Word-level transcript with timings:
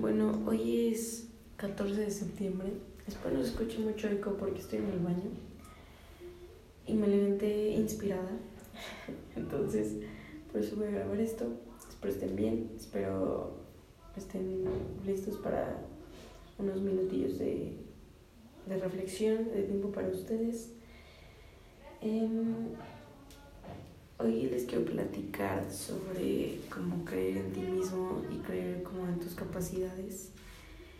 Bueno, 0.00 0.42
hoy 0.46 0.88
es 0.92 1.28
14 1.56 2.00
de 2.02 2.10
septiembre. 2.10 2.68
Espero 3.06 3.36
no 3.36 3.42
escuche 3.42 3.78
mucho 3.78 4.08
eco 4.08 4.36
porque 4.38 4.60
estoy 4.60 4.80
en 4.80 4.90
el 4.90 4.98
baño. 4.98 5.30
Y 6.86 6.94
me 6.94 7.08
levanté 7.08 7.70
inspirada. 7.70 8.38
Entonces, 9.36 9.96
por 10.52 10.60
eso 10.60 10.76
voy 10.76 10.88
a 10.88 10.90
grabar 10.90 11.18
esto. 11.18 11.46
Espero 11.88 12.12
estén 12.12 12.36
bien. 12.36 12.70
Espero 12.76 13.56
estén 14.16 14.64
listos 15.06 15.36
para 15.38 15.78
unos 16.58 16.80
minutillos 16.82 17.38
de, 17.38 17.78
de 18.66 18.76
reflexión, 18.78 19.50
de 19.50 19.62
tiempo 19.62 19.92
para 19.92 20.08
ustedes. 20.08 20.72
Em, 22.02 22.74
hoy 24.26 24.48
les 24.50 24.64
quiero 24.64 24.84
platicar 24.84 25.70
sobre 25.70 26.58
cómo 26.68 27.04
creer 27.04 27.36
en 27.38 27.52
ti 27.52 27.60
mismo 27.60 28.22
y 28.30 28.38
creer 28.38 28.82
como 28.82 29.06
en 29.06 29.18
tus 29.20 29.34
capacidades. 29.34 30.32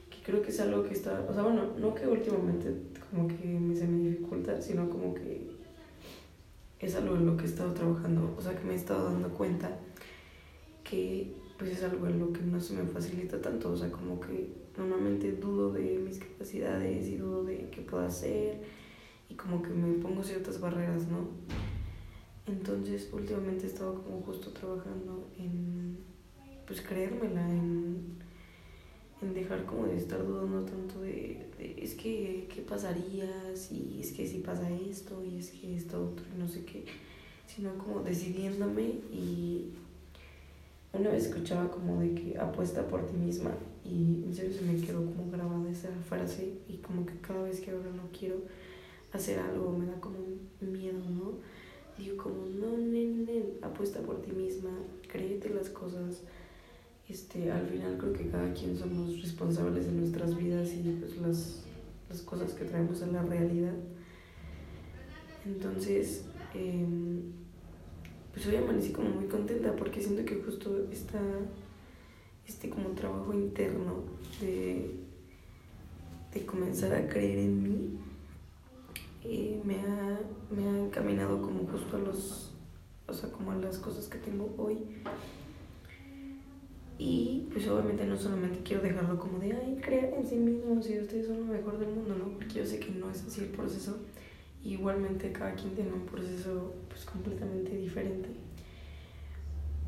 Que 0.09 0.23
creo 0.23 0.43
que 0.43 0.51
es 0.51 0.61
algo 0.61 0.85
que 0.85 0.95
está, 0.95 1.27
o 1.29 1.35
sea, 1.35 1.43
bueno, 1.43 1.73
no 1.79 1.95
que 1.95 2.07
últimamente 2.07 2.73
como 3.11 3.27
que 3.27 3.37
se 3.75 3.87
me 3.87 4.09
dificulta, 4.09 4.61
sino 4.61 4.89
como 4.89 5.15
que 5.15 5.51
es 6.79 6.95
algo 6.95 7.16
en 7.16 7.27
lo 7.27 7.37
que 7.37 7.45
he 7.45 7.49
estado 7.49 7.73
trabajando, 7.73 8.35
o 8.39 8.41
sea, 8.41 8.57
que 8.57 8.65
me 8.65 8.75
he 8.75 8.77
estado 8.77 9.11
dando 9.11 9.30
cuenta 9.30 9.77
que 10.85 11.35
pues 11.59 11.73
es 11.73 11.83
algo 11.83 12.07
en 12.07 12.21
lo 12.21 12.33
que 12.33 12.43
no 12.43 12.61
se 12.61 12.74
me 12.74 12.85
facilita 12.85 13.41
tanto, 13.41 13.73
o 13.73 13.77
sea, 13.77 13.91
como 13.91 14.21
que 14.21 14.52
normalmente 14.77 15.33
dudo 15.33 15.73
de 15.73 15.99
mis 15.99 16.19
capacidades 16.19 17.09
y 17.09 17.16
dudo 17.16 17.45
de 17.45 17.71
qué 17.71 17.80
puedo 17.80 18.05
hacer 18.05 18.61
y 19.29 19.35
como 19.35 19.63
que 19.63 19.71
me 19.71 19.99
pongo 19.99 20.23
ciertas 20.23 20.61
barreras, 20.61 21.09
¿no? 21.09 21.29
Entonces, 22.47 23.09
últimamente 23.13 23.65
he 23.65 23.69
estado 23.69 24.03
como 24.03 24.23
justo 24.23 24.51
trabajando 24.51 25.29
en, 25.39 25.99
pues, 26.67 26.81
creérmela, 26.81 27.49
en, 27.49 28.17
en 29.21 29.35
dejar 29.35 29.65
como 29.65 29.87
de 29.87 29.97
estar 29.97 30.25
dudando 30.25 30.65
tanto 30.65 31.01
de, 31.01 31.47
es 31.59 31.95
que, 31.95 32.49
¿qué 32.55 32.63
pasaría 32.63 33.57
si, 33.57 33.99
es 34.01 34.13
que 34.13 34.27
si 34.27 34.38
pasa 34.38 34.71
esto 34.71 35.25
y 35.25 35.38
es 35.38 35.51
que 35.51 35.77
esto 35.77 36.11
otro 36.13 36.25
y 36.35 36.38
no 36.38 36.47
sé 36.47 36.65
qué, 36.65 36.85
sino 37.47 37.77
como 37.79 38.01
decidiéndome 38.01 38.83
y 39.10 39.73
una 40.93 41.10
vez 41.10 41.27
escuchaba 41.27 41.71
como 41.71 42.01
de 42.01 42.15
que 42.15 42.38
apuesta 42.38 42.87
por 42.87 43.07
ti 43.07 43.16
misma 43.16 43.51
y 43.85 44.25
en 44.25 44.35
serio 44.35 44.53
se 44.53 44.63
me 44.63 44.81
quedó 44.81 45.05
como 45.05 45.31
grabada 45.31 45.71
esa 45.71 45.91
frase 46.09 46.59
y 46.69 46.77
como 46.79 47.05
que 47.07 47.19
cada 47.19 47.43
vez 47.43 47.60
que 47.60 47.71
ahora 47.71 47.91
no 47.91 48.05
quiero 48.19 48.37
hacer 49.13 49.38
algo 49.38 49.73
me 49.73 49.87
da 49.87 50.01
como 50.01 50.19
miedo, 50.60 50.99
¿no? 51.10 51.35
Digo 51.99 52.16
como, 52.16 52.45
no, 52.47 52.77
nen, 52.77 53.27
apuesta 53.63 54.01
por 54.01 54.21
ti 54.21 54.33
misma, 54.33 54.71
créete 55.09 55.51
las 55.51 55.71
cosas. 55.71 56.23
Este, 57.09 57.51
al 57.51 57.66
final 57.66 57.97
creo 57.99 58.13
que 58.13 58.29
cada 58.29 58.53
quien 58.53 58.77
somos 58.77 59.23
responsables 59.23 59.87
de 59.87 59.93
nuestras 59.93 60.37
vidas 60.37 60.73
y 60.75 60.99
pues 61.01 61.16
las, 61.19 61.63
las 62.11 62.21
cosas 62.23 62.53
que 62.53 62.65
traemos 62.65 63.03
a 63.03 63.07
la 63.07 63.23
realidad. 63.23 63.75
Entonces, 65.47 66.25
eh, 66.55 66.84
pues 68.34 68.47
hoy 68.47 68.56
amanecí 68.56 68.93
como 68.93 69.09
muy 69.10 69.27
contenta 69.27 69.75
porque 69.77 70.03
siento 70.03 70.25
que 70.25 70.43
justo 70.43 70.87
está 70.93 71.21
este 72.47 72.69
como 72.69 72.91
trabajo 72.91 73.33
interno 73.33 74.03
de, 74.41 74.91
de 76.34 76.47
comenzar 76.47 76.93
a 76.94 77.09
creer 77.09 77.38
en 77.38 77.62
mí 77.62 77.99
eh, 79.28 79.60
me, 79.65 79.75
ha, 79.81 80.21
me 80.50 80.69
ha 80.69 80.84
encaminado 80.84 81.43
como 81.43 81.66
justo 81.66 81.97
a 81.97 81.99
los, 81.99 82.53
o 83.09 83.12
sea, 83.12 83.31
como 83.33 83.50
a 83.50 83.56
las 83.56 83.78
cosas 83.78 84.06
que 84.17 84.31
tengo 84.31 84.55
hoy. 84.59 84.78
Y 86.99 87.47
pues 87.53 87.69
obviamente 87.69 88.06
no 88.06 88.17
solamente 88.17 88.61
quiero 88.65 88.83
dejarlo 88.83 89.19
como 89.19 89.39
de, 89.39 89.53
ay, 89.53 89.78
creer 89.83 90.15
en 90.15 90.27
sí 90.27 90.37
mismos 90.37 90.89
y 90.89 90.99
ustedes 90.99 91.27
son 91.27 91.41
lo 91.41 91.53
mejor 91.53 91.78
del 91.78 91.91
mundo, 91.91 92.15
¿no? 92.17 92.31
Porque 92.31 92.55
yo 92.55 92.67
sé 92.67 92.81
que 92.81 92.91
no 92.93 93.11
es 93.11 93.22
así 93.25 93.43
el 93.43 93.49
proceso. 93.49 93.99
Igualmente 94.65 95.31
cada 95.33 95.55
quien 95.55 95.75
tiene 95.75 95.93
un 95.93 96.06
proceso 96.06 96.75
pues 96.88 97.05
completamente 97.05 97.76
diferente. 97.76 98.31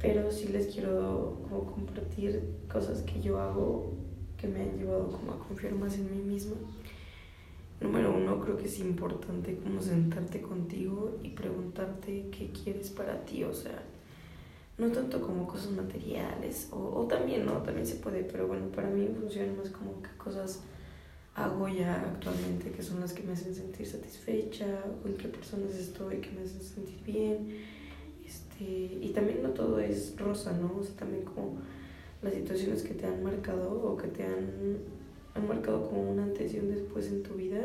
Pero 0.01 0.31
sí 0.31 0.49
les 0.49 0.67
quiero 0.67 1.39
como 1.49 1.73
compartir 1.73 2.43
cosas 2.71 3.03
que 3.03 3.21
yo 3.21 3.41
hago 3.41 3.93
que 4.37 4.47
me 4.47 4.61
han 4.61 4.79
llevado 4.79 5.09
como 5.11 5.33
a 5.33 5.39
confiar 5.39 5.75
más 5.75 5.95
en 5.97 6.11
mí 6.11 6.23
misma. 6.23 6.57
Número 7.81 8.15
uno, 8.17 8.41
creo 8.41 8.57
que 8.57 8.67
es 8.67 8.79
importante 8.81 9.57
como 9.57 9.81
sentarte 9.81 10.41
contigo 10.41 11.17
y 11.23 11.31
preguntarte 11.31 12.29
qué 12.31 12.51
quieres 12.51 12.91
para 12.91 13.25
ti, 13.25 13.45
o 13.45 13.53
sea, 13.53 13.83
no 14.79 14.89
tanto 14.89 15.21
como 15.21 15.47
cosas 15.47 15.73
materiales, 15.73 16.69
o, 16.71 17.01
o 17.01 17.07
también, 17.07 17.45
¿no? 17.45 17.55
También 17.63 17.87
se 17.87 17.97
puede, 17.97 18.25
pero 18.25 18.47
bueno, 18.47 18.69
para 18.69 18.89
mí 18.89 19.09
funciona 19.19 19.53
más 19.53 19.71
como 19.71 20.01
qué 20.03 20.11
cosas 20.17 20.61
hago 21.35 21.69
ya 21.69 22.01
actualmente, 22.01 22.71
que 22.71 22.83
son 22.83 23.01
las 23.01 23.13
que 23.13 23.23
me 23.23 23.33
hacen 23.33 23.55
sentir 23.55 23.87
satisfecha, 23.87 24.67
con 25.03 25.15
qué 25.15 25.29
personas 25.29 25.75
estoy, 25.75 26.19
que 26.19 26.31
me 26.31 26.43
hacen 26.43 26.63
sentir 26.63 27.03
bien, 27.05 27.57
este, 28.25 28.65
y 28.65 29.13
también 29.15 29.43
no 29.43 29.51
todo 29.51 29.79
es 29.79 30.15
rosa, 30.17 30.53
¿no? 30.53 30.79
O 30.79 30.83
sea, 30.83 30.97
también 30.97 31.25
como 31.25 31.59
las 32.23 32.35
situaciones 32.35 32.83
que 32.83 32.95
te 32.95 33.07
han 33.07 33.23
marcado 33.23 33.71
o 33.71 33.97
que 33.97 34.09
te 34.09 34.25
han 34.25 34.79
han 35.39 35.49
marcado 35.49 35.89
como 35.89 36.11
un 36.11 36.19
antes 36.19 36.55
y 36.55 36.59
un 36.59 36.71
después 36.71 37.09
en 37.09 37.23
tu 37.23 37.35
vida 37.35 37.61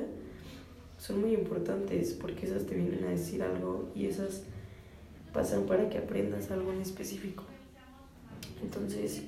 son 0.97 1.22
muy 1.22 1.34
importantes 1.34 2.13
porque 2.13 2.46
esas 2.46 2.66
te 2.66 2.75
vienen 2.75 3.03
a 3.03 3.09
decir 3.09 3.44
algo 3.44 3.90
y 3.96 4.06
esas 4.06 4.44
pasan 5.33 5.63
para 5.66 5.89
que 5.89 5.97
aprendas 5.97 6.51
algo 6.51 6.71
en 6.71 6.81
específico. 6.81 7.44
Entonces, 8.61 9.23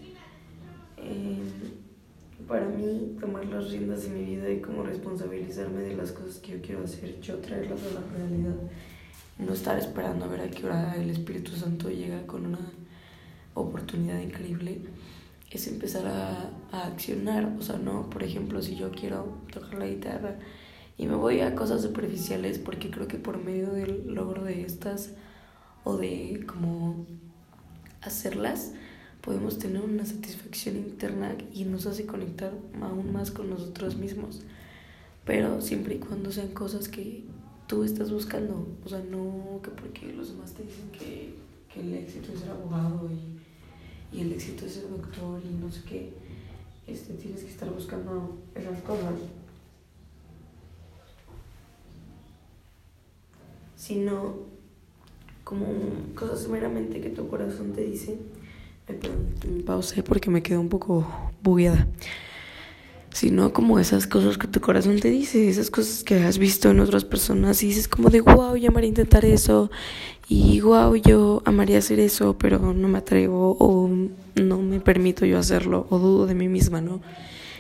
eh, 0.98 1.40
para 2.48 2.68
mí, 2.68 3.18
tomar 3.20 3.46
las 3.46 3.72
riendas 3.72 4.04
de 4.04 4.10
mi 4.10 4.36
vida 4.36 4.50
y 4.50 4.62
como 4.62 4.84
responsabilizarme 4.84 5.82
de 5.82 5.96
las 5.96 6.12
cosas 6.12 6.38
que 6.38 6.54
yo 6.54 6.62
quiero 6.62 6.84
hacer, 6.84 7.20
yo 7.22 7.38
traerlas 7.38 7.82
a 7.84 8.00
la 8.00 8.18
realidad, 8.18 8.56
no 9.40 9.54
estar 9.54 9.78
esperando 9.78 10.26
a 10.26 10.28
ver 10.28 10.42
a 10.42 10.50
qué 10.50 10.66
hora 10.66 10.96
el 10.96 11.10
Espíritu 11.10 11.52
Santo 11.52 11.90
llega 11.90 12.26
con 12.28 12.46
una 12.46 12.60
oportunidad 13.54 14.20
increíble 14.20 14.82
es 15.52 15.68
empezar 15.68 16.06
a, 16.08 16.52
a, 16.72 16.88
accionar. 16.88 17.56
O 17.58 17.62
sea, 17.62 17.78
no, 17.78 18.10
por 18.10 18.24
ejemplo, 18.24 18.62
si 18.62 18.76
yo 18.76 18.92
quiero 18.92 19.38
tocar 19.52 19.76
la 19.76 19.88
guitarra 19.88 20.36
y 20.98 21.08
me 21.08 21.16
voy 21.16 21.42
a 21.42 21.56
cosas 21.56 21.82
superficiales, 21.82 22.60
porque 22.60 22.92
creo 22.92 23.08
que 23.08 23.18
por 23.18 23.44
medio 23.44 23.72
del 23.72 24.14
logro 24.14 24.44
de 24.44 24.64
estas 24.64 25.12
o 25.86 25.96
de 25.96 26.44
como 26.46 27.06
hacerlas, 28.02 28.74
podemos 29.22 29.58
tener 29.58 29.82
una 29.82 30.06
satisfacción 30.06 30.76
interna 30.76 31.38
y 31.54 31.64
nos 31.64 31.86
hace 31.86 32.06
conectar 32.06 32.52
aún 32.82 33.14
más 33.14 33.32
con 33.32 33.50
nosotros 33.50 33.96
mismos. 33.96 34.42
Pero 35.24 35.62
siempre 35.62 35.96
y 35.96 36.00
cuando 36.00 36.30
sean 36.34 36.50
cosas 36.50 36.90
que 36.90 37.24
tú 37.68 37.84
estás 37.84 38.12
buscando. 38.12 38.68
O 38.84 38.90
sea, 38.90 39.00
no 39.00 39.62
que 39.64 39.72
porque 39.72 40.12
los 40.12 40.34
demás 40.34 40.54
te 40.54 40.64
dicen 40.64 40.92
que, 40.92 41.34
que 41.74 41.80
el 41.80 41.94
éxito 41.94 42.34
es 42.34 42.42
ser 42.42 42.52
abogado 42.52 43.10
y 43.10 43.40
y 44.16 44.22
el 44.22 44.32
éxito 44.32 44.66
es 44.66 44.74
ser 44.74 44.90
doctor 44.90 45.42
y 45.44 45.50
no 45.62 45.70
sé 45.70 45.82
qué, 45.84 46.14
este, 46.88 47.14
tienes 47.16 47.44
que 47.44 47.50
estar 47.50 47.70
buscando 47.70 48.38
esas 48.54 48.82
cosas. 48.82 49.14
Sino 53.76 54.36
como 55.46 55.68
cosas 56.16 56.50
meramente 56.50 57.00
que 57.00 57.10
tu 57.10 57.30
corazón 57.30 57.72
te 57.72 57.82
dice. 57.82 58.18
Me 59.48 59.64
pausé 59.64 60.04
porque 60.04 60.30
me 60.30 60.44
quedé 60.44 60.58
un 60.58 60.70
poco 60.70 61.08
bugueada. 61.42 61.88
Sino 63.14 63.54
como 63.54 63.80
esas 63.80 64.08
cosas 64.08 64.38
que 64.38 64.48
tu 64.48 64.60
corazón 64.60 65.00
te 65.00 65.10
dice, 65.10 65.48
esas 65.48 65.70
cosas 65.70 66.04
que 66.04 66.16
has 66.16 66.38
visto 66.38 66.70
en 66.70 66.82
otras 66.82 67.06
personas 67.06 67.64
y 67.64 67.68
dices 67.68 67.88
como 67.88 68.10
de 68.10 68.20
wow, 68.20 68.58
yo 68.58 68.70
amaría 68.70 68.90
intentar 68.90 69.24
eso 69.24 69.72
y 70.28 70.60
wow, 70.60 70.96
yo 70.96 71.42
amaría 71.46 71.78
hacer 71.78 72.00
eso, 72.00 72.36
pero 72.38 72.74
no 72.74 72.88
me 72.90 72.98
atrevo 72.98 73.56
o 73.58 73.90
no 74.36 74.62
me 74.62 74.82
permito 74.82 75.26
yo 75.26 75.38
hacerlo 75.38 75.88
o 75.90 76.00
dudo 76.00 76.26
de 76.26 76.36
mí 76.36 76.50
misma, 76.50 76.82
¿no? 76.82 77.02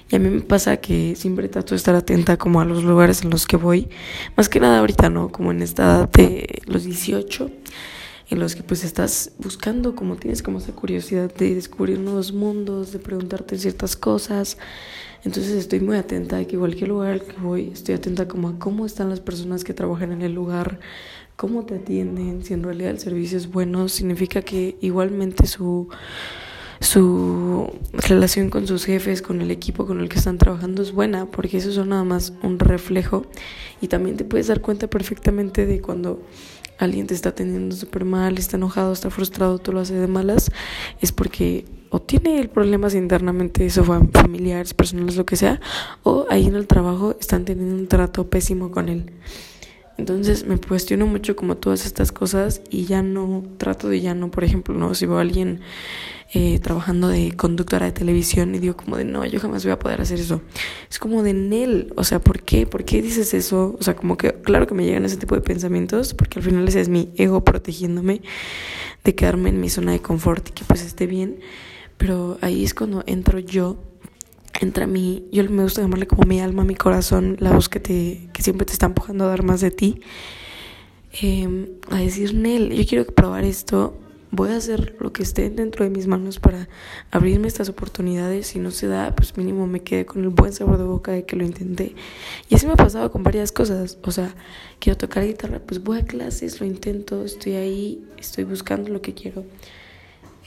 Y 0.09 0.15
a 0.15 0.19
mí 0.19 0.29
me 0.29 0.41
pasa 0.41 0.77
que 0.77 1.15
siempre 1.15 1.49
trato 1.49 1.71
de 1.71 1.77
estar 1.77 1.95
atenta 1.95 2.37
como 2.37 2.61
a 2.61 2.65
los 2.65 2.83
lugares 2.83 3.23
en 3.23 3.31
los 3.31 3.47
que 3.47 3.57
voy, 3.57 3.89
más 4.37 4.49
que 4.49 4.59
nada 4.59 4.79
ahorita, 4.79 5.09
¿no? 5.09 5.31
Como 5.31 5.51
en 5.51 5.63
esta 5.63 5.83
edad 5.83 6.09
de 6.09 6.61
los 6.67 6.83
18, 6.83 7.49
en 8.29 8.39
los 8.39 8.55
que 8.55 8.61
pues 8.61 8.83
estás 8.83 9.31
buscando, 9.39 9.95
como 9.95 10.15
tienes 10.15 10.43
como 10.43 10.59
esa 10.59 10.73
curiosidad 10.73 11.33
de 11.33 11.55
descubrir 11.55 11.99
nuevos 11.99 12.33
mundos, 12.33 12.91
de 12.91 12.99
preguntarte 12.99 13.57
ciertas 13.57 13.95
cosas. 13.95 14.57
Entonces 15.23 15.53
estoy 15.53 15.79
muy 15.79 15.97
atenta 15.97 16.37
a 16.37 16.45
que 16.45 16.55
cualquier 16.55 16.89
lugar 16.89 17.13
al 17.13 17.21
que 17.23 17.37
voy, 17.41 17.71
estoy 17.73 17.95
atenta 17.95 18.27
como 18.27 18.49
a 18.49 18.59
cómo 18.59 18.85
están 18.85 19.09
las 19.09 19.19
personas 19.19 19.63
que 19.63 19.73
trabajan 19.73 20.11
en 20.11 20.21
el 20.21 20.33
lugar, 20.33 20.79
cómo 21.35 21.65
te 21.65 21.75
atienden, 21.75 22.43
si 22.43 22.53
en 22.53 22.61
realidad 22.61 22.91
el 22.91 22.99
servicio 22.99 23.39
es 23.39 23.51
bueno, 23.51 23.89
significa 23.89 24.43
que 24.43 24.77
igualmente 24.81 25.47
su 25.47 25.89
su 26.79 27.71
relación 27.93 28.49
con 28.49 28.67
sus 28.67 28.85
jefes, 28.85 29.21
con 29.21 29.41
el 29.41 29.51
equipo 29.51 29.85
con 29.85 29.99
el 29.99 30.09
que 30.09 30.17
están 30.17 30.37
trabajando 30.37 30.81
es 30.81 30.91
buena, 30.91 31.25
porque 31.25 31.57
eso 31.57 31.69
es 31.69 31.87
nada 31.87 32.03
más 32.03 32.33
un 32.43 32.59
reflejo 32.59 33.25
y 33.81 33.87
también 33.87 34.17
te 34.17 34.25
puedes 34.25 34.47
dar 34.47 34.61
cuenta 34.61 34.87
perfectamente 34.87 35.65
de 35.65 35.81
cuando 35.81 36.21
alguien 36.77 37.07
te 37.07 37.13
está 37.13 37.29
atendiendo 37.29 37.75
súper 37.75 38.05
mal, 38.05 38.37
está 38.37 38.57
enojado, 38.57 38.93
está 38.93 39.09
frustrado, 39.09 39.59
tú 39.59 39.71
lo 39.71 39.79
haces 39.79 39.99
de 39.99 40.07
malas, 40.07 40.51
es 41.01 41.11
porque 41.11 41.65
o 41.89 42.01
tiene 42.01 42.47
problemas 42.49 42.93
internamente, 42.93 43.65
eso 43.65 43.83
familiares, 43.83 44.73
personales, 44.73 45.15
lo 45.15 45.25
que 45.25 45.37
sea, 45.37 45.61
o 46.03 46.25
ahí 46.29 46.45
en 46.47 46.55
el 46.55 46.67
trabajo 46.67 47.15
están 47.19 47.45
teniendo 47.45 47.75
un 47.75 47.87
trato 47.87 48.29
pésimo 48.29 48.71
con 48.71 48.89
él. 48.89 49.13
Entonces 49.97 50.45
me 50.45 50.57
cuestiono 50.57 51.07
mucho 51.07 51.35
como 51.35 51.55
todas 51.55 51.85
estas 51.85 52.11
cosas 52.11 52.61
y 52.69 52.85
ya 52.85 53.01
no 53.01 53.43
trato 53.57 53.87
de 53.87 54.01
ya 54.01 54.13
no, 54.13 54.29
por 54.29 54.43
ejemplo, 54.43 54.75
no 54.75 54.93
si 54.93 55.05
veo 55.05 55.17
a 55.17 55.21
alguien 55.21 55.61
eh, 56.33 56.59
trabajando 56.59 57.07
de 57.07 57.33
conductora 57.37 57.85
de 57.85 57.93
televisión 57.93 58.55
y 58.55 58.59
digo 58.59 58.75
como 58.75 58.97
de 58.97 59.05
no, 59.05 59.25
yo 59.25 59.39
jamás 59.39 59.63
voy 59.63 59.71
a 59.71 59.79
poder 59.79 60.01
hacer 60.01 60.19
eso. 60.19 60.41
Es 60.89 60.99
como 60.99 61.23
de 61.23 61.33
Nel, 61.33 61.93
o 61.95 62.03
sea, 62.03 62.19
¿por 62.19 62.41
qué? 62.41 62.65
¿Por 62.65 62.83
qué 62.83 63.01
dices 63.01 63.33
eso? 63.33 63.77
O 63.79 63.83
sea, 63.83 63.95
como 63.95 64.17
que 64.17 64.33
claro 64.33 64.67
que 64.67 64.73
me 64.73 64.83
llegan 64.83 65.05
ese 65.05 65.17
tipo 65.17 65.35
de 65.35 65.41
pensamientos 65.41 66.13
porque 66.13 66.39
al 66.39 66.45
final 66.45 66.67
ese 66.67 66.81
es 66.81 66.89
mi 66.89 67.13
ego 67.15 67.45
protegiéndome 67.45 68.21
de 69.05 69.15
quedarme 69.15 69.49
en 69.49 69.61
mi 69.61 69.69
zona 69.69 69.93
de 69.93 70.01
confort 70.01 70.49
y 70.49 70.51
que 70.51 70.65
pues 70.65 70.83
esté 70.83 71.07
bien, 71.07 71.39
pero 71.97 72.37
ahí 72.41 72.65
es 72.65 72.73
cuando 72.73 73.03
entro 73.07 73.39
yo 73.39 73.77
entra 74.61 74.87
mi, 74.87 75.25
yo 75.31 75.43
me 75.49 75.63
gusta 75.63 75.81
llamarle 75.81 76.07
como 76.07 76.23
mi 76.23 76.39
alma, 76.39 76.63
mi 76.63 76.75
corazón, 76.75 77.37
la 77.39 77.51
voz 77.51 77.69
que 77.69 78.29
siempre 78.39 78.65
te 78.65 78.73
está 78.73 78.87
empujando 78.87 79.25
a 79.25 79.27
dar 79.27 79.43
más 79.43 79.61
de 79.61 79.71
ti, 79.71 80.01
eh, 81.21 81.77
a 81.89 81.97
decir, 81.97 82.33
Nel, 82.33 82.73
yo 82.73 82.85
quiero 82.85 83.05
probar 83.05 83.43
esto, 83.43 83.97
voy 84.35 84.49
a 84.49 84.57
hacer 84.57 84.95
lo 84.99 85.13
que 85.13 85.23
esté 85.23 85.49
dentro 85.49 85.85
de 85.85 85.89
mis 85.89 86.07
manos 86.07 86.39
para 86.39 86.67
abrirme 87.11 87.47
estas 87.47 87.69
oportunidades. 87.69 88.47
Si 88.47 88.59
no 88.59 88.71
se 88.71 88.87
da, 88.87 89.15
pues 89.15 89.37
mínimo 89.37 89.67
me 89.67 89.81
quedé 89.81 90.05
con 90.05 90.23
el 90.23 90.29
buen 90.29 90.53
sabor 90.53 90.77
de 90.77 90.83
boca 90.83 91.11
de 91.11 91.25
que 91.25 91.35
lo 91.35 91.45
intenté. 91.45 91.95
Y 92.49 92.55
así 92.55 92.65
me 92.65 92.73
ha 92.73 92.75
pasado 92.77 93.11
con 93.11 93.23
varias 93.23 93.51
cosas. 93.51 93.97
O 94.03 94.11
sea, 94.11 94.35
quiero 94.79 94.97
tocar 94.97 95.25
guitarra, 95.25 95.59
pues 95.59 95.81
voy 95.83 95.99
a 95.99 96.05
clases, 96.05 96.59
lo 96.59 96.65
intento, 96.65 97.23
estoy 97.23 97.53
ahí, 97.53 98.03
estoy 98.17 98.43
buscando 98.43 98.89
lo 98.89 99.01
que 99.01 99.13
quiero. 99.13 99.45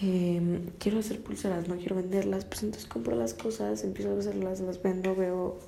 Eh, 0.00 0.60
quiero 0.78 1.00
hacer 1.00 1.20
pulseras, 1.20 1.68
no 1.68 1.76
quiero 1.76 1.96
venderlas, 1.96 2.44
pues 2.44 2.62
entonces 2.62 2.88
compro 2.88 3.16
las 3.16 3.34
cosas, 3.34 3.82
empiezo 3.82 4.14
a 4.14 4.18
hacerlas, 4.18 4.60
las 4.60 4.80
vendo, 4.80 5.16
veo 5.16 5.58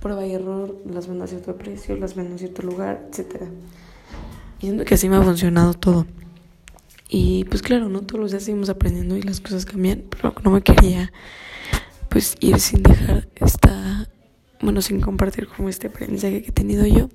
prueba 0.00 0.26
y 0.26 0.32
error, 0.32 0.76
las 0.86 1.06
vendo 1.06 1.24
a 1.24 1.26
cierto 1.26 1.56
precio, 1.56 1.96
las 1.96 2.14
vendo 2.14 2.32
en 2.32 2.38
cierto 2.38 2.62
lugar, 2.62 3.08
etc. 3.12 3.42
Y 4.60 4.66
siento 4.66 4.84
que 4.84 4.94
así 4.94 5.08
me 5.08 5.16
ha 5.16 5.22
funcionado 5.22 5.74
todo. 5.74 6.06
Y 7.10 7.44
pues 7.44 7.62
claro, 7.62 7.88
¿no? 7.88 8.02
Todos 8.02 8.20
los 8.20 8.30
días 8.30 8.44
seguimos 8.44 8.68
aprendiendo 8.68 9.16
y 9.16 9.22
las 9.22 9.40
cosas 9.40 9.66
cambian, 9.66 10.04
pero 10.08 10.34
no 10.44 10.50
me 10.50 10.62
quería 10.62 11.12
pues 12.08 12.36
ir 12.40 12.58
sin 12.60 12.82
dejar 12.82 13.28
esta, 13.34 14.08
bueno, 14.60 14.80
sin 14.80 15.00
compartir 15.00 15.46
como 15.48 15.68
este 15.68 15.88
aprendizaje 15.88 16.42
que 16.42 16.50
he 16.50 16.52
tenido 16.52 16.86
yo. 16.86 17.08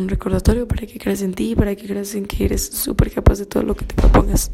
Un 0.00 0.08
recordatorio 0.08 0.66
para 0.66 0.86
que 0.86 0.98
creas 0.98 1.20
en 1.20 1.34
ti, 1.34 1.54
para 1.54 1.76
que 1.76 1.86
creas 1.86 2.14
en 2.14 2.24
que 2.24 2.46
eres 2.46 2.64
súper 2.64 3.10
capaz 3.12 3.38
de 3.38 3.44
todo 3.44 3.62
lo 3.62 3.74
que 3.76 3.84
te 3.84 3.94
propongas. 3.94 4.50